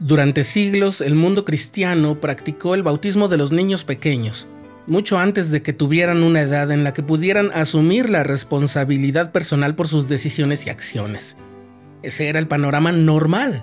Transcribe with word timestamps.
Durante 0.00 0.44
siglos 0.44 1.02
el 1.02 1.14
mundo 1.14 1.44
cristiano 1.44 2.22
practicó 2.22 2.74
el 2.74 2.82
bautismo 2.82 3.28
de 3.28 3.36
los 3.36 3.52
niños 3.52 3.84
pequeños, 3.84 4.48
mucho 4.86 5.18
antes 5.18 5.50
de 5.50 5.60
que 5.60 5.74
tuvieran 5.74 6.22
una 6.22 6.40
edad 6.40 6.70
en 6.70 6.84
la 6.84 6.94
que 6.94 7.02
pudieran 7.02 7.50
asumir 7.52 8.08
la 8.08 8.22
responsabilidad 8.22 9.30
personal 9.30 9.74
por 9.74 9.88
sus 9.88 10.08
decisiones 10.08 10.66
y 10.66 10.70
acciones. 10.70 11.36
Ese 12.02 12.28
era 12.28 12.38
el 12.38 12.48
panorama 12.48 12.92
normal. 12.92 13.62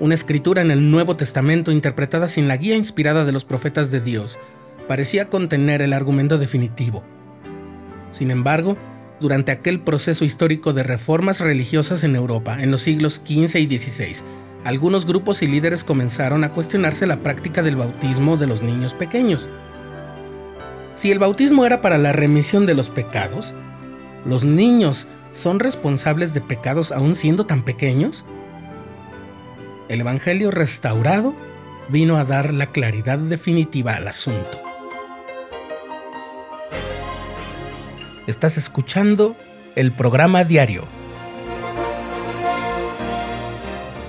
Una 0.00 0.14
escritura 0.14 0.62
en 0.62 0.70
el 0.70 0.90
Nuevo 0.90 1.14
Testamento 1.14 1.70
interpretada 1.72 2.28
sin 2.28 2.48
la 2.48 2.56
guía 2.56 2.76
inspirada 2.76 3.26
de 3.26 3.32
los 3.32 3.44
profetas 3.44 3.90
de 3.90 4.00
Dios 4.00 4.38
parecía 4.88 5.28
contener 5.28 5.82
el 5.82 5.92
argumento 5.92 6.38
definitivo. 6.38 7.04
Sin 8.12 8.30
embargo, 8.30 8.78
durante 9.20 9.52
aquel 9.52 9.80
proceso 9.80 10.24
histórico 10.24 10.72
de 10.72 10.84
reformas 10.84 11.40
religiosas 11.40 12.02
en 12.02 12.16
Europa 12.16 12.56
en 12.62 12.70
los 12.70 12.80
siglos 12.80 13.20
XV 13.26 13.56
y 13.58 13.78
XVI, 13.78 14.24
algunos 14.64 15.06
grupos 15.06 15.42
y 15.42 15.46
líderes 15.46 15.84
comenzaron 15.84 16.42
a 16.42 16.52
cuestionarse 16.52 17.06
la 17.06 17.18
práctica 17.18 17.62
del 17.62 17.76
bautismo 17.76 18.38
de 18.38 18.46
los 18.46 18.62
niños 18.62 18.94
pequeños. 18.94 19.50
Si 20.94 21.10
el 21.10 21.18
bautismo 21.18 21.66
era 21.66 21.82
para 21.82 21.98
la 21.98 22.12
remisión 22.12 22.64
de 22.64 22.74
los 22.74 22.88
pecados, 22.88 23.54
¿los 24.24 24.44
niños 24.44 25.06
son 25.32 25.60
responsables 25.60 26.32
de 26.32 26.40
pecados 26.40 26.92
aún 26.92 27.14
siendo 27.14 27.44
tan 27.44 27.62
pequeños? 27.62 28.24
El 29.90 30.00
Evangelio 30.00 30.50
restaurado 30.50 31.34
vino 31.90 32.16
a 32.16 32.24
dar 32.24 32.54
la 32.54 32.68
claridad 32.68 33.18
definitiva 33.18 33.94
al 33.96 34.08
asunto. 34.08 34.62
Estás 38.26 38.56
escuchando 38.56 39.36
el 39.76 39.92
programa 39.92 40.44
diario 40.44 40.84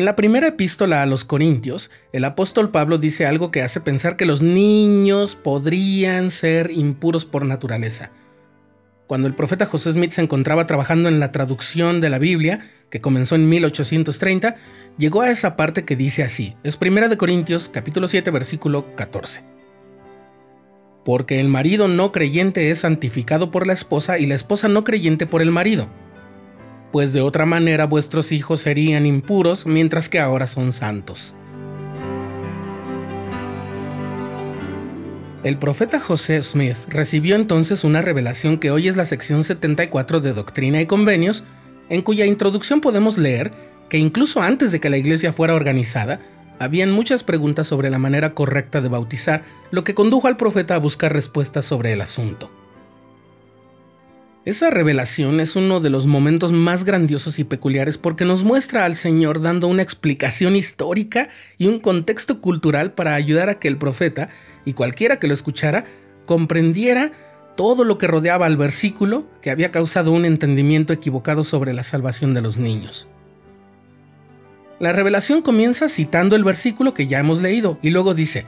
En 0.00 0.06
la 0.06 0.16
primera 0.16 0.46
epístola 0.46 1.02
a 1.02 1.06
los 1.06 1.26
Corintios, 1.26 1.90
el 2.14 2.24
apóstol 2.24 2.70
Pablo 2.70 2.96
dice 2.96 3.26
algo 3.26 3.50
que 3.50 3.60
hace 3.60 3.82
pensar 3.82 4.16
que 4.16 4.24
los 4.24 4.40
niños 4.40 5.36
podrían 5.36 6.30
ser 6.30 6.70
impuros 6.70 7.26
por 7.26 7.44
naturaleza. 7.44 8.10
Cuando 9.06 9.28
el 9.28 9.34
profeta 9.34 9.66
José 9.66 9.92
Smith 9.92 10.12
se 10.12 10.22
encontraba 10.22 10.66
trabajando 10.66 11.10
en 11.10 11.20
la 11.20 11.32
traducción 11.32 12.00
de 12.00 12.08
la 12.08 12.18
Biblia, 12.18 12.60
que 12.88 13.02
comenzó 13.02 13.34
en 13.34 13.50
1830, 13.50 14.56
llegó 14.96 15.20
a 15.20 15.30
esa 15.30 15.54
parte 15.54 15.84
que 15.84 15.96
dice 15.96 16.22
así. 16.22 16.56
Es 16.64 16.78
primera 16.78 17.10
de 17.10 17.18
Corintios, 17.18 17.68
capítulo 17.68 18.08
7, 18.08 18.30
versículo 18.30 18.96
14. 18.96 19.44
Porque 21.04 21.40
el 21.40 21.48
marido 21.48 21.88
no 21.88 22.10
creyente 22.10 22.70
es 22.70 22.78
santificado 22.78 23.50
por 23.50 23.66
la 23.66 23.74
esposa 23.74 24.18
y 24.18 24.24
la 24.24 24.34
esposa 24.34 24.66
no 24.66 24.82
creyente 24.82 25.26
por 25.26 25.42
el 25.42 25.50
marido 25.50 25.90
pues 26.92 27.12
de 27.12 27.20
otra 27.20 27.46
manera 27.46 27.86
vuestros 27.86 28.32
hijos 28.32 28.60
serían 28.60 29.06
impuros 29.06 29.66
mientras 29.66 30.08
que 30.08 30.18
ahora 30.18 30.46
son 30.46 30.72
santos. 30.72 31.34
El 35.42 35.56
profeta 35.56 35.98
José 36.00 36.42
Smith 36.42 36.76
recibió 36.88 37.34
entonces 37.34 37.82
una 37.82 38.02
revelación 38.02 38.58
que 38.58 38.70
hoy 38.70 38.88
es 38.88 38.96
la 38.96 39.06
sección 39.06 39.42
74 39.42 40.20
de 40.20 40.34
Doctrina 40.34 40.82
y 40.82 40.86
Convenios, 40.86 41.44
en 41.88 42.02
cuya 42.02 42.26
introducción 42.26 42.82
podemos 42.82 43.16
leer 43.16 43.52
que 43.88 43.96
incluso 43.96 44.42
antes 44.42 44.70
de 44.70 44.80
que 44.80 44.90
la 44.90 44.98
iglesia 44.98 45.32
fuera 45.32 45.54
organizada, 45.54 46.20
habían 46.58 46.92
muchas 46.92 47.24
preguntas 47.24 47.66
sobre 47.66 47.88
la 47.88 47.98
manera 47.98 48.34
correcta 48.34 48.82
de 48.82 48.90
bautizar, 48.90 49.42
lo 49.70 49.82
que 49.82 49.94
condujo 49.94 50.28
al 50.28 50.36
profeta 50.36 50.74
a 50.74 50.78
buscar 50.78 51.12
respuestas 51.12 51.64
sobre 51.64 51.94
el 51.94 52.02
asunto. 52.02 52.50
Esa 54.46 54.70
revelación 54.70 55.38
es 55.38 55.54
uno 55.54 55.80
de 55.80 55.90
los 55.90 56.06
momentos 56.06 56.50
más 56.50 56.84
grandiosos 56.84 57.38
y 57.38 57.44
peculiares 57.44 57.98
porque 57.98 58.24
nos 58.24 58.42
muestra 58.42 58.86
al 58.86 58.96
Señor 58.96 59.42
dando 59.42 59.66
una 59.66 59.82
explicación 59.82 60.56
histórica 60.56 61.28
y 61.58 61.66
un 61.66 61.78
contexto 61.78 62.40
cultural 62.40 62.92
para 62.92 63.14
ayudar 63.14 63.50
a 63.50 63.58
que 63.58 63.68
el 63.68 63.76
profeta 63.76 64.30
y 64.64 64.72
cualquiera 64.72 65.18
que 65.18 65.26
lo 65.26 65.34
escuchara 65.34 65.84
comprendiera 66.24 67.12
todo 67.54 67.84
lo 67.84 67.98
que 67.98 68.06
rodeaba 68.06 68.46
al 68.46 68.56
versículo 68.56 69.26
que 69.42 69.50
había 69.50 69.70
causado 69.70 70.10
un 70.10 70.24
entendimiento 70.24 70.94
equivocado 70.94 71.44
sobre 71.44 71.74
la 71.74 71.82
salvación 71.82 72.32
de 72.32 72.40
los 72.40 72.56
niños. 72.56 73.08
La 74.78 74.92
revelación 74.92 75.42
comienza 75.42 75.90
citando 75.90 76.34
el 76.34 76.44
versículo 76.44 76.94
que 76.94 77.06
ya 77.06 77.18
hemos 77.18 77.42
leído 77.42 77.78
y 77.82 77.90
luego 77.90 78.14
dice, 78.14 78.46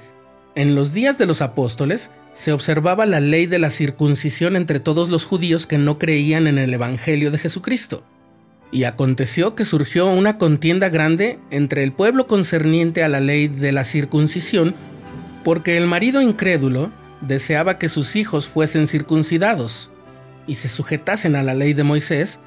en 0.54 0.74
los 0.74 0.94
días 0.94 1.18
de 1.18 1.26
los 1.26 1.42
apóstoles, 1.42 2.10
se 2.32 2.52
observaba 2.52 3.06
la 3.06 3.20
ley 3.20 3.46
de 3.46 3.58
la 3.58 3.70
circuncisión 3.70 4.56
entre 4.56 4.80
todos 4.80 5.08
los 5.08 5.24
judíos 5.24 5.66
que 5.66 5.78
no 5.78 5.98
creían 5.98 6.46
en 6.46 6.58
el 6.58 6.72
Evangelio 6.72 7.30
de 7.30 7.38
Jesucristo. 7.38 8.02
Y 8.70 8.84
aconteció 8.84 9.54
que 9.54 9.66
surgió 9.66 10.08
una 10.10 10.38
contienda 10.38 10.88
grande 10.88 11.38
entre 11.50 11.84
el 11.84 11.92
pueblo 11.92 12.26
concerniente 12.26 13.04
a 13.04 13.08
la 13.08 13.20
ley 13.20 13.48
de 13.48 13.72
la 13.72 13.84
circuncisión, 13.84 14.74
porque 15.44 15.76
el 15.76 15.86
marido 15.86 16.22
incrédulo 16.22 16.90
deseaba 17.20 17.78
que 17.78 17.90
sus 17.90 18.16
hijos 18.16 18.48
fuesen 18.48 18.86
circuncidados 18.86 19.90
y 20.46 20.54
se 20.54 20.68
sujetasen 20.68 21.36
a 21.36 21.42
la 21.42 21.54
ley 21.54 21.74
de 21.74 21.84
Moisés, 21.84 22.40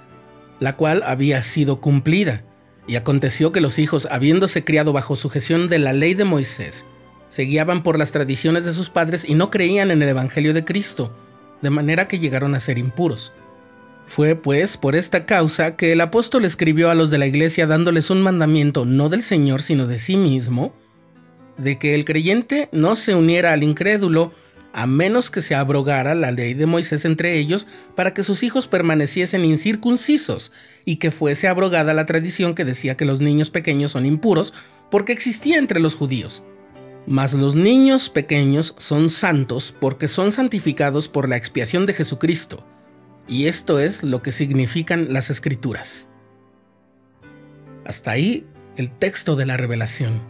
la 0.59 0.75
cual 0.75 1.03
había 1.05 1.43
sido 1.43 1.79
cumplida. 1.79 2.43
Y 2.87 2.95
aconteció 2.95 3.51
que 3.51 3.61
los 3.61 3.79
hijos, 3.79 4.07
habiéndose 4.09 4.63
criado 4.63 4.93
bajo 4.93 5.15
sujeción 5.15 5.69
de 5.69 5.79
la 5.79 5.93
ley 5.93 6.13
de 6.15 6.23
Moisés, 6.23 6.85
se 7.29 7.43
guiaban 7.43 7.83
por 7.83 7.97
las 7.97 8.11
tradiciones 8.11 8.65
de 8.65 8.73
sus 8.73 8.89
padres 8.89 9.27
y 9.27 9.35
no 9.35 9.49
creían 9.51 9.91
en 9.91 10.01
el 10.01 10.09
Evangelio 10.09 10.53
de 10.53 10.65
Cristo, 10.65 11.11
de 11.61 11.69
manera 11.69 12.07
que 12.07 12.19
llegaron 12.19 12.55
a 12.55 12.59
ser 12.59 12.77
impuros. 12.77 13.33
Fue 14.07 14.35
pues 14.35 14.77
por 14.77 14.95
esta 14.95 15.25
causa 15.25 15.75
que 15.75 15.91
el 15.91 16.01
apóstol 16.01 16.45
escribió 16.45 16.89
a 16.89 16.95
los 16.95 17.09
de 17.09 17.17
la 17.17 17.27
iglesia 17.27 17.65
dándoles 17.67 18.09
un 18.09 18.21
mandamiento 18.21 18.85
no 18.85 19.09
del 19.09 19.23
Señor 19.23 19.61
sino 19.61 19.87
de 19.87 19.99
sí 19.99 20.15
mismo, 20.15 20.73
de 21.57 21.79
que 21.79 21.95
el 21.95 22.05
creyente 22.05 22.69
no 22.71 22.95
se 22.95 23.15
uniera 23.15 23.53
al 23.53 23.63
incrédulo 23.63 24.31
a 24.73 24.87
menos 24.87 25.31
que 25.31 25.41
se 25.41 25.55
abrogara 25.55 26.13
la 26.15 26.31
ley 26.31 26.53
de 26.53 26.65
Moisés 26.65 27.05
entre 27.05 27.37
ellos 27.37 27.65
para 27.95 28.13
que 28.13 28.23
sus 28.23 28.43
hijos 28.43 28.67
permaneciesen 28.67 29.45
incircuncisos 29.45 30.51
y 30.83 30.97
que 30.97 31.11
fuese 31.11 31.47
abrogada 31.47 31.93
la 31.93 32.05
tradición 32.05 32.55
que 32.55 32.65
decía 32.65 32.97
que 32.97 33.05
los 33.05 33.21
niños 33.21 33.49
pequeños 33.49 33.93
son 33.93 34.05
impuros 34.05 34.53
porque 34.91 35.13
existía 35.13 35.57
entre 35.57 35.79
los 35.79 35.95
judíos. 35.95 36.43
Mas 37.07 37.33
los 37.33 37.55
niños 37.55 38.09
pequeños 38.09 38.75
son 38.77 39.09
santos 39.09 39.75
porque 39.79 40.07
son 40.07 40.31
santificados 40.31 41.07
por 41.07 41.29
la 41.29 41.37
expiación 41.37 41.85
de 41.85 41.93
Jesucristo, 41.93 42.65
y 43.27 43.45
esto 43.45 43.79
es 43.79 44.03
lo 44.03 44.21
que 44.21 44.31
significan 44.31 45.13
las 45.13 45.29
escrituras. 45.29 46.09
Hasta 47.85 48.11
ahí 48.11 48.47
el 48.75 48.91
texto 48.91 49.35
de 49.35 49.45
la 49.45 49.57
revelación. 49.57 50.21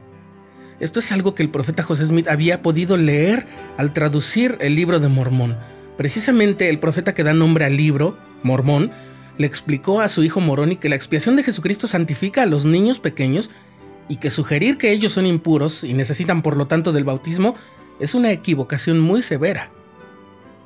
Esto 0.80 1.00
es 1.00 1.12
algo 1.12 1.36
que 1.36 1.44
el 1.44 1.50
profeta 1.50 1.84
José 1.84 2.06
Smith 2.08 2.28
había 2.28 2.62
podido 2.62 2.98
leer 2.98 3.48
al 3.78 3.94
traducir 3.94 4.58
el 4.60 4.76
libro 4.76 5.00
de 5.00 5.08
Mormón. 5.08 5.56
Precisamente 5.98 6.68
el 6.68 6.80
profeta 6.80 7.14
que 7.14 7.24
da 7.24 7.34
nombre 7.34 7.64
al 7.64 7.78
libro, 7.78 8.18
Mormón, 8.44 8.92
le 9.38 9.48
explicó 9.48 10.02
a 10.02 10.10
su 10.10 10.24
hijo 10.24 10.42
Moroni 10.42 10.76
que 10.76 10.90
la 10.90 10.96
expiación 10.96 11.36
de 11.36 11.44
Jesucristo 11.44 11.88
santifica 11.88 12.44
a 12.44 12.46
los 12.46 12.66
niños 12.66 13.00
pequeños 13.00 13.52
y 14.08 14.18
que 14.18 14.30
sugerir 14.30 14.78
que 14.78 14.92
ellos 14.92 15.14
son 15.14 15.26
impuros 15.26 15.84
y 15.84 15.94
necesitan 15.94 16.42
por 16.42 16.58
lo 16.58 16.68
tanto 16.68 16.92
del 16.92 17.04
bautismo 17.04 17.56
es 18.00 18.14
una 18.14 18.32
equivocación 18.32 19.00
muy 19.00 19.22
severa. 19.22 19.72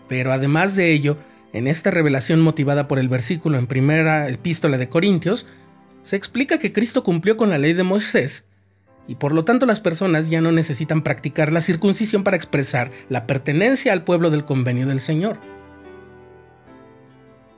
Pero 0.07 0.31
además 0.31 0.75
de 0.75 0.91
ello, 0.91 1.17
en 1.53 1.67
esta 1.67 1.91
revelación 1.91 2.41
motivada 2.41 2.87
por 2.87 2.99
el 2.99 3.09
versículo 3.09 3.57
en 3.57 3.67
primera 3.67 4.27
epístola 4.29 4.77
de 4.77 4.89
Corintios, 4.89 5.47
se 6.01 6.15
explica 6.15 6.57
que 6.57 6.73
Cristo 6.73 7.03
cumplió 7.03 7.37
con 7.37 7.49
la 7.49 7.57
ley 7.57 7.73
de 7.73 7.83
Moisés 7.83 8.45
y 9.07 9.15
por 9.15 9.33
lo 9.33 9.43
tanto 9.43 9.65
las 9.65 9.79
personas 9.79 10.29
ya 10.29 10.39
no 10.39 10.51
necesitan 10.51 11.01
practicar 11.01 11.51
la 11.51 11.61
circuncisión 11.61 12.23
para 12.23 12.37
expresar 12.37 12.91
la 13.09 13.25
pertenencia 13.25 13.91
al 13.91 14.03
pueblo 14.03 14.29
del 14.29 14.45
convenio 14.45 14.85
del 14.85 15.01
Señor. 15.01 15.39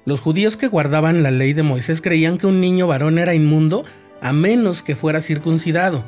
Los 0.05 0.19
judíos 0.19 0.57
que 0.57 0.67
guardaban 0.67 1.23
la 1.23 1.29
ley 1.29 1.53
de 1.53 1.63
Moisés 1.63 2.01
creían 2.01 2.37
que 2.37 2.47
un 2.47 2.61
niño 2.61 2.87
varón 2.87 3.19
era 3.19 3.33
inmundo 3.35 3.83
a 4.21 4.31
menos 4.33 4.83
que 4.83 4.95
fuera 4.95 5.19
circuncidado, 5.19 6.05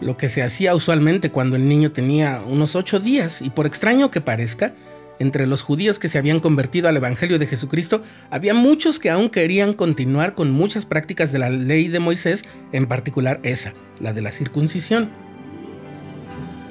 lo 0.00 0.16
que 0.16 0.28
se 0.28 0.42
hacía 0.42 0.74
usualmente 0.74 1.30
cuando 1.30 1.56
el 1.56 1.68
niño 1.68 1.92
tenía 1.92 2.42
unos 2.46 2.74
ocho 2.74 2.98
días, 2.98 3.40
y 3.42 3.50
por 3.50 3.66
extraño 3.66 4.10
que 4.10 4.20
parezca, 4.20 4.74
entre 5.18 5.46
los 5.46 5.62
judíos 5.62 6.00
que 6.00 6.08
se 6.08 6.18
habían 6.18 6.40
convertido 6.40 6.88
al 6.88 6.96
Evangelio 6.96 7.38
de 7.38 7.46
Jesucristo, 7.46 8.02
había 8.30 8.54
muchos 8.54 8.98
que 8.98 9.10
aún 9.10 9.30
querían 9.30 9.74
continuar 9.74 10.34
con 10.34 10.50
muchas 10.50 10.86
prácticas 10.86 11.30
de 11.30 11.38
la 11.38 11.50
ley 11.50 11.86
de 11.88 12.00
Moisés, 12.00 12.44
en 12.72 12.86
particular 12.86 13.38
esa, 13.44 13.74
la 14.00 14.12
de 14.12 14.22
la 14.22 14.32
circuncisión. 14.32 15.10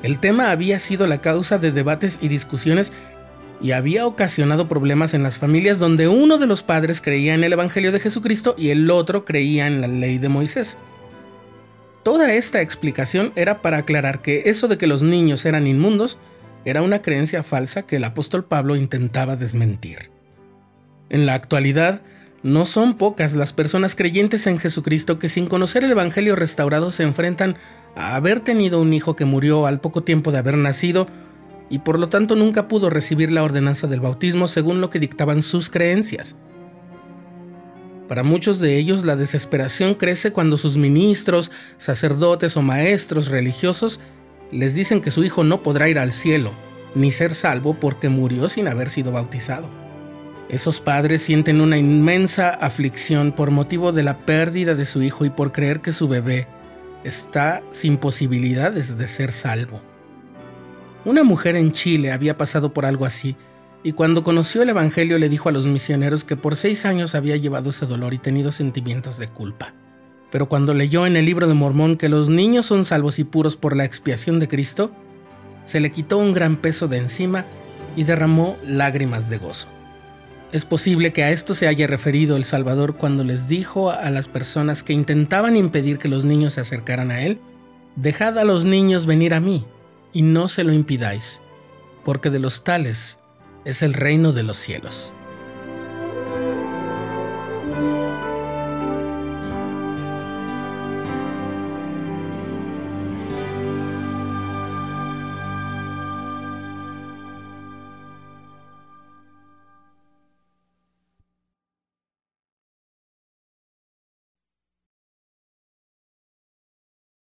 El 0.04 0.19
tema 0.19 0.51
había 0.51 0.80
sido 0.80 1.07
la 1.07 1.22
causa 1.22 1.60
de 1.60 1.72
debates 1.72 2.19
y 2.22 2.27
discusiones 2.27 2.92
y 3.62 3.72
había 3.72 4.08
ocasionado 4.08 4.68
problemas 4.68 5.13
en 5.13 5.24
las 5.24 5.38
familias 5.38 5.80
donde 5.80 6.08
uno 6.08 6.38
de 6.38 6.48
los 6.48 6.63
padres 6.63 7.02
creía 7.02 7.36
en 7.36 7.44
el 7.44 7.54
Evangelio 7.54 7.92
de 7.92 8.00
Jesucristo 8.00 8.56
y 8.58 8.69
el 8.69 8.90
otro 8.90 9.24
creía 9.24 9.68
en 9.68 9.81
la 9.81 9.88
ley 9.88 10.18
de 10.18 10.30
Moisés. 10.30 10.78
Toda 12.04 12.34
esta 12.34 12.62
explicación 12.62 13.31
era 13.36 13.62
para 13.62 13.78
aclarar 13.78 14.22
que 14.22 14.44
eso 14.46 14.68
de 14.68 14.78
que 14.78 14.88
los 14.88 15.04
niños 15.04 15.46
eran 15.46 15.68
inmundos 15.68 16.18
era 16.66 16.81
una 16.81 17.02
creencia 17.02 17.44
falsa 17.44 17.84
que 17.84 17.98
el 17.98 18.04
apóstol 18.04 18.46
Pablo 18.46 18.75
intentaba 18.75 19.36
desmentir. 19.36 20.10
En 21.10 21.25
la 21.25 21.36
actualidad, 21.36 22.02
no 22.44 22.66
son 22.66 22.98
pocas 22.98 23.34
las 23.34 23.54
personas 23.54 23.96
creyentes 23.96 24.48
en 24.48 24.58
Jesucristo 24.58 25.19
que 25.19 25.30
sin 25.30 25.46
conocer 25.46 25.84
el 25.84 25.92
Evangelio 25.92 26.36
restaurado 26.36 26.92
se 26.92 27.04
enfrentan 27.04 27.56
a 27.96 28.16
haber 28.16 28.40
tenido 28.40 28.81
un 28.81 28.94
hijo 28.94 29.16
que 29.16 29.25
murió 29.25 29.68
al 29.68 29.80
poco 29.80 30.04
tiempo 30.04 30.31
de 30.31 30.40
haber 30.40 30.58
nacido 30.58 31.08
y 31.72 31.80
por 31.80 31.98
lo 31.98 32.10
tanto 32.10 32.36
nunca 32.36 32.68
pudo 32.68 32.90
recibir 32.90 33.32
la 33.32 33.44
ordenanza 33.44 33.88
del 33.88 34.02
bautismo 34.02 34.50
según 34.50 34.82
lo 34.82 34.90
que 34.90 35.00
dictaban 35.00 35.42
sus 35.42 35.70
creencias. 35.70 36.36
Para 38.10 38.24
muchos 38.24 38.60
de 38.60 38.78
ellos 38.78 39.06
la 39.06 39.16
desesperación 39.16 39.96
crece 39.96 40.34
cuando 40.34 40.58
sus 40.58 40.76
ministros, 40.76 41.50
sacerdotes 41.78 42.58
o 42.58 42.62
maestros 42.62 43.30
religiosos 43.30 44.02
les 44.52 44.76
dicen 44.76 45.00
que 45.00 45.12
su 45.12 45.24
hijo 45.24 45.46
no 45.46 45.64
podrá 45.64 45.88
ir 45.88 45.98
al 45.98 46.12
cielo 46.12 46.52
ni 46.94 47.10
ser 47.12 47.36
salvo 47.36 47.74
porque 47.74 48.10
murió 48.10 48.50
sin 48.50 48.68
haber 48.68 48.90
sido 48.90 49.14
bautizado. 49.14 49.70
Esos 50.50 50.82
padres 50.82 51.22
sienten 51.22 51.62
una 51.62 51.78
inmensa 51.78 52.50
aflicción 52.50 53.32
por 53.32 53.50
motivo 53.52 53.94
de 53.94 54.04
la 54.04 54.18
pérdida 54.18 54.76
de 54.76 54.86
su 54.86 55.02
hijo 55.02 55.24
y 55.24 55.30
por 55.30 55.54
creer 55.54 55.80
que 55.80 55.94
su 55.94 56.10
bebé 56.10 56.48
está 57.06 57.64
sin 57.72 57.96
posibilidades 57.96 58.98
de 58.98 59.08
ser 59.08 59.32
salvo. 59.32 59.82
Una 61.03 61.24
mujer 61.24 61.56
en 61.56 61.71
Chile 61.71 62.12
había 62.12 62.38
pasado 62.38 62.74
por 62.74 62.86
algo 62.86 63.06
así, 63.06 63.36
y 63.83 63.94
cuando 63.94 64.24
conoció 64.24 64.62
el 64.62 64.69
Evangelio 64.69 65.18
le 65.18 65.30
dijo 65.30 65.50
a 65.50 65.51
los 65.51 65.65
misioneros 65.65 66.24
que 66.24 66.36
por 66.36 66.56
seis 66.56 66.86
años 66.86 67.15
había 67.15 67.38
llevado 67.38 67.71
ese 67.71 67.88
dolor 67.88 68.13
y 68.13 68.19
tenido 68.19 68.51
sentimientos 68.51 69.18
de 69.18 69.27
culpa. 69.27 69.74
Pero 70.31 70.48
cuando 70.48 70.74
leyó 70.74 71.07
en 71.07 71.18
el 71.18 71.25
libro 71.25 71.48
de 71.48 71.56
Mormón 71.56 71.98
que 71.98 72.07
los 72.07 72.30
niños 72.30 72.68
son 72.68 72.86
salvos 72.86 73.18
y 73.18 73.24
puros 73.24 73.57
por 73.57 73.75
la 73.75 73.86
expiación 73.86 74.39
de 74.39 74.48
Cristo, 74.48 74.92
se 75.65 75.80
le 75.80 75.92
quitó 75.92 76.19
un 76.19 76.33
gran 76.33 76.57
peso 76.57 76.88
de 76.88 76.98
encima 76.98 77.45
y 77.95 78.03
derramó 78.03 78.57
lágrimas 78.63 79.30
de 79.30 79.38
gozo. 79.39 79.68
Es 80.51 80.65
posible 80.65 81.13
que 81.13 81.24
a 81.24 81.31
esto 81.31 81.56
se 81.56 81.68
haya 81.68 81.88
referido 81.88 82.36
el 82.38 82.45
Salvador 82.45 82.95
cuando 82.98 83.24
les 83.24 83.48
dijo 83.48 83.89
a 83.89 84.09
las 84.12 84.27
personas 84.27 84.83
que 84.83 84.94
intentaban 84.94 85.56
impedir 85.56 85.98
que 85.98 86.09
los 86.09 86.25
niños 86.25 86.53
se 86.53 86.62
acercaran 86.62 87.09
a 87.09 87.24
Él, 87.24 87.39
Dejad 87.95 88.38
a 88.39 88.45
los 88.45 88.63
niños 88.63 89.06
venir 89.06 89.33
a 89.33 89.42
mí, 89.42 89.65
y 90.13 90.22
no 90.22 90.48
se 90.48 90.63
lo 90.63 90.74
impidáis, 90.74 91.42
porque 92.04 92.30
de 92.30 92.40
los 92.40 92.63
tales 92.63 93.19
es 93.66 93.81
el 93.81 93.94
reino 93.94 94.34
de 94.34 94.44
los 94.44 94.58
cielos. 94.58 95.13